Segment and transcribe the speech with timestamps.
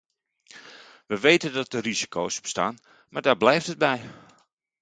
[1.07, 2.77] We weten dat er risico's bestaan,
[3.09, 4.09] maar daar blijft het bij.